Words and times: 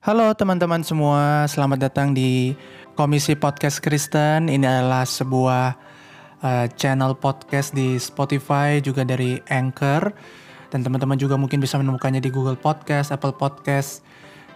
Halo 0.00 0.32
teman-teman 0.32 0.80
semua, 0.80 1.44
selamat 1.44 1.92
datang 1.92 2.16
di 2.16 2.56
Komisi 2.96 3.36
Podcast 3.36 3.84
Kristen. 3.84 4.48
Ini 4.48 4.64
adalah 4.64 5.04
sebuah 5.04 5.76
uh, 6.40 6.66
channel 6.72 7.12
podcast 7.20 7.76
di 7.76 8.00
Spotify, 8.00 8.80
juga 8.80 9.04
dari 9.04 9.36
Anchor. 9.52 10.08
Dan 10.72 10.88
teman-teman 10.88 11.20
juga 11.20 11.36
mungkin 11.36 11.60
bisa 11.60 11.76
menemukannya 11.76 12.24
di 12.24 12.32
Google 12.32 12.56
Podcast, 12.56 13.12
Apple 13.12 13.36
Podcast. 13.36 14.00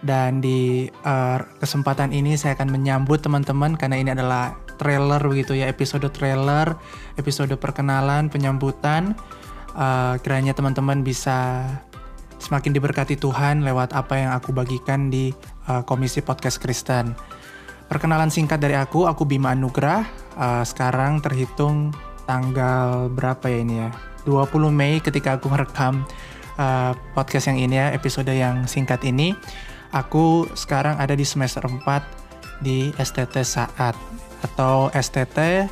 Dan 0.01 0.41
di 0.41 0.89
uh, 1.05 1.37
kesempatan 1.61 2.09
ini 2.09 2.33
saya 2.41 2.57
akan 2.57 2.73
menyambut 2.73 3.21
teman-teman 3.21 3.77
karena 3.77 4.01
ini 4.01 4.17
adalah 4.17 4.57
trailer 4.81 5.21
begitu 5.29 5.53
ya, 5.53 5.69
episode 5.69 6.09
trailer, 6.09 6.73
episode 7.21 7.53
perkenalan, 7.53 8.33
penyambutan. 8.33 9.13
Uh, 9.77 10.17
kiranya 10.25 10.57
teman-teman 10.57 11.05
bisa 11.05 11.69
semakin 12.45 12.77
diberkati 12.77 13.17
Tuhan 13.17 13.65
lewat 13.65 13.97
apa 13.97 14.21
yang 14.21 14.31
aku 14.37 14.53
bagikan 14.53 15.09
di 15.09 15.33
uh, 15.65 15.81
Komisi 15.81 16.21
Podcast 16.21 16.61
Kristen. 16.61 17.17
Perkenalan 17.89 18.29
singkat 18.29 18.61
dari 18.61 18.77
aku, 18.77 19.09
aku 19.09 19.25
Bima 19.25 19.57
Anugrah. 19.57 20.05
Uh, 20.37 20.61
sekarang 20.61 21.25
terhitung 21.25 21.89
tanggal 22.29 23.09
berapa 23.09 23.49
ya 23.49 23.59
ini 23.65 23.75
ya? 23.81 23.89
20 24.29 24.69
Mei 24.69 25.01
ketika 25.01 25.37
aku 25.41 25.49
merekam 25.49 26.05
uh, 26.61 26.93
podcast 27.17 27.49
yang 27.49 27.57
ini 27.57 27.81
ya, 27.81 27.89
episode 27.89 28.29
yang 28.29 28.69
singkat 28.69 29.01
ini. 29.01 29.33
Aku 29.89 30.45
sekarang 30.53 31.01
ada 31.01 31.17
di 31.17 31.25
semester 31.25 31.65
4 31.65 31.81
di 32.61 32.93
STT 32.97 33.41
Saat 33.41 33.97
atau 34.45 34.93
STT 34.93 35.65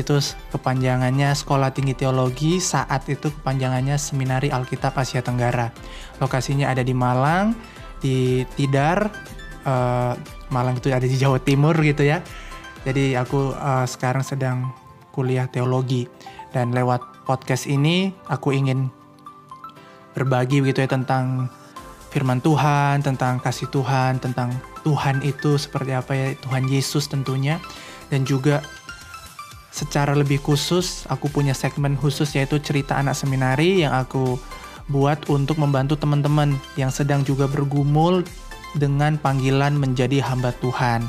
itu 0.00 0.18
kepanjangannya 0.54 1.34
Sekolah 1.34 1.74
Tinggi 1.74 1.94
Teologi, 1.98 2.62
saat 2.62 3.06
itu 3.10 3.30
kepanjangannya 3.34 3.98
Seminari 3.98 4.48
Alkitab 4.48 4.94
Asia 4.94 5.20
Tenggara. 5.20 5.74
Lokasinya 6.22 6.70
ada 6.70 6.82
di 6.86 6.94
Malang, 6.94 7.54
di 7.98 8.46
Tidar, 8.54 9.10
uh, 9.66 10.14
Malang 10.48 10.78
itu 10.78 10.88
ada 10.94 11.04
di 11.04 11.16
Jawa 11.18 11.42
Timur 11.42 11.74
gitu 11.82 12.06
ya. 12.06 12.22
Jadi 12.86 13.18
aku 13.18 13.52
uh, 13.52 13.84
sekarang 13.84 14.22
sedang 14.22 14.70
kuliah 15.10 15.50
teologi 15.50 16.06
dan 16.54 16.70
lewat 16.70 17.02
podcast 17.26 17.66
ini 17.66 18.14
aku 18.30 18.54
ingin 18.54 18.88
berbagi 20.16 20.64
gitu 20.64 20.80
ya 20.82 20.88
tentang 20.88 21.52
firman 22.08 22.40
Tuhan, 22.40 23.04
tentang 23.04 23.36
kasih 23.38 23.68
Tuhan, 23.68 24.18
tentang 24.18 24.56
Tuhan 24.82 25.20
itu 25.20 25.60
seperti 25.60 25.92
apa 25.92 26.12
ya, 26.16 26.26
Tuhan 26.40 26.64
Yesus 26.66 27.06
tentunya 27.12 27.60
dan 28.08 28.24
juga 28.24 28.64
secara 29.68 30.16
lebih 30.16 30.40
khusus 30.40 31.04
aku 31.12 31.28
punya 31.28 31.52
segmen 31.52 31.94
khusus 31.94 32.32
yaitu 32.34 32.56
cerita 32.58 32.96
anak 32.96 33.14
seminari 33.14 33.84
yang 33.84 33.92
aku 33.92 34.40
buat 34.88 35.28
untuk 35.28 35.60
membantu 35.60 36.00
teman-teman 36.00 36.56
yang 36.80 36.88
sedang 36.88 37.20
juga 37.20 37.44
bergumul 37.44 38.24
dengan 38.76 39.20
panggilan 39.20 39.76
menjadi 39.76 40.24
hamba 40.24 40.52
Tuhan. 40.60 41.04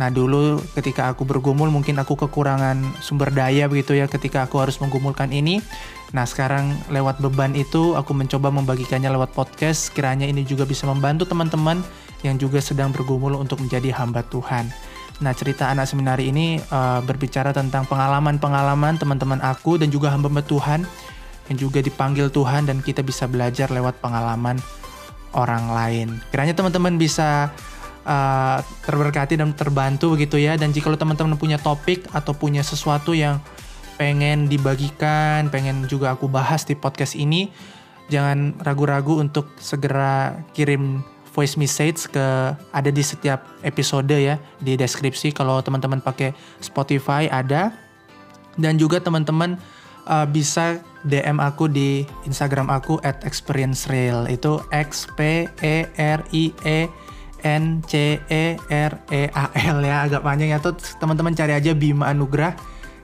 Nah 0.00 0.08
dulu 0.08 0.64
ketika 0.72 1.12
aku 1.12 1.28
bergumul 1.28 1.68
mungkin 1.68 2.00
aku 2.00 2.16
kekurangan 2.16 2.80
sumber 3.04 3.28
daya 3.28 3.68
begitu 3.68 3.92
ya 3.92 4.08
ketika 4.08 4.48
aku 4.48 4.56
harus 4.56 4.80
menggumulkan 4.80 5.28
ini. 5.28 5.60
Nah 6.16 6.24
sekarang 6.24 6.72
lewat 6.88 7.20
beban 7.20 7.52
itu 7.52 7.92
aku 7.92 8.16
mencoba 8.16 8.48
membagikannya 8.48 9.12
lewat 9.12 9.36
podcast. 9.36 9.92
Kiranya 9.92 10.24
ini 10.24 10.40
juga 10.48 10.64
bisa 10.64 10.88
membantu 10.88 11.28
teman-teman 11.28 11.84
yang 12.24 12.40
juga 12.40 12.64
sedang 12.64 12.92
bergumul 12.96 13.36
untuk 13.36 13.60
menjadi 13.60 13.92
hamba 13.92 14.24
Tuhan. 14.24 14.72
Nah, 15.20 15.36
cerita 15.36 15.68
anak 15.68 15.84
seminari 15.84 16.32
ini 16.32 16.56
uh, 16.72 17.04
berbicara 17.04 17.52
tentang 17.52 17.84
pengalaman-pengalaman 17.84 18.96
teman-teman 18.96 19.40
aku 19.44 19.76
dan 19.76 19.92
juga 19.92 20.08
hamba 20.08 20.32
Tuhan 20.40 20.88
yang 21.52 21.58
juga 21.60 21.84
dipanggil 21.84 22.32
Tuhan 22.32 22.64
dan 22.64 22.80
kita 22.80 23.04
bisa 23.04 23.28
belajar 23.28 23.68
lewat 23.68 24.00
pengalaman 24.00 24.56
orang 25.36 25.70
lain. 25.76 26.08
Kiranya 26.32 26.56
teman-teman 26.56 26.96
bisa 26.96 27.52
uh, 28.08 28.58
terberkati 28.88 29.36
dan 29.36 29.52
terbantu 29.52 30.16
begitu 30.16 30.40
ya. 30.40 30.56
Dan 30.56 30.72
jika 30.72 30.88
teman-teman 30.96 31.36
punya 31.36 31.60
topik 31.60 32.08
atau 32.16 32.32
punya 32.32 32.64
sesuatu 32.64 33.12
yang 33.12 33.44
pengen 34.00 34.48
dibagikan, 34.48 35.52
pengen 35.52 35.84
juga 35.84 36.16
aku 36.16 36.32
bahas 36.32 36.64
di 36.64 36.72
podcast 36.72 37.12
ini, 37.12 37.52
jangan 38.08 38.56
ragu-ragu 38.64 39.20
untuk 39.20 39.52
segera 39.60 40.40
kirim 40.56 41.04
voice 41.30 41.54
message 41.54 42.10
ke 42.10 42.26
ada 42.74 42.90
di 42.90 43.02
setiap 43.02 43.46
episode 43.62 44.10
ya 44.10 44.36
di 44.58 44.74
deskripsi. 44.74 45.30
Kalau 45.34 45.62
teman-teman 45.62 46.02
pakai 46.02 46.34
Spotify 46.58 47.30
ada. 47.30 47.72
Dan 48.58 48.76
juga 48.76 48.98
teman-teman 48.98 49.56
uh, 50.10 50.26
bisa 50.26 50.82
DM 51.06 51.40
aku 51.40 51.70
di 51.70 52.04
Instagram 52.28 52.68
aku 52.68 53.00
at 53.06 53.24
experience 53.24 53.88
real 53.88 54.28
itu 54.28 54.60
x 54.74 55.08
p 55.16 55.48
e 55.64 55.76
r 55.96 56.20
i 56.34 56.52
e 56.66 56.78
n 57.40 57.80
c 57.88 58.20
e 58.28 58.44
r 58.68 58.92
e 59.08 59.22
a 59.32 59.44
l 59.54 59.78
ya 59.80 60.04
agak 60.04 60.20
panjang 60.20 60.52
ya. 60.52 60.58
Tuh 60.60 60.76
teman-teman 61.00 61.32
cari 61.32 61.56
aja 61.56 61.72
Bima 61.72 62.10
Anugrah 62.12 62.52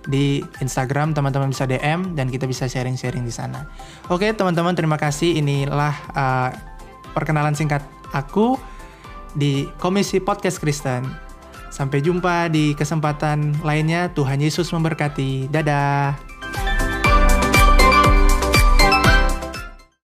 di 0.05 0.45
Instagram. 0.61 1.17
Teman-teman 1.17 1.55
bisa 1.55 1.65
DM 1.65 2.19
dan 2.19 2.29
kita 2.29 2.45
bisa 2.45 2.69
sharing-sharing 2.69 3.25
di 3.25 3.33
sana. 3.33 3.65
Oke 4.13 4.29
teman-teman 4.35 4.77
terima 4.77 5.01
kasih. 5.01 5.41
Inilah 5.41 5.95
uh, 6.13 6.51
perkenalan 7.17 7.57
singkat 7.57 7.81
aku 8.17 8.57
di 9.37 9.69
Komisi 9.77 10.17
Podcast 10.19 10.59
Kristen. 10.59 11.05
Sampai 11.69 12.01
jumpa 12.01 12.49
di 12.49 12.73
kesempatan 12.73 13.61
lainnya. 13.61 14.09
Tuhan 14.17 14.41
Yesus 14.41 14.73
memberkati. 14.73 15.53
Dadah. 15.53 16.26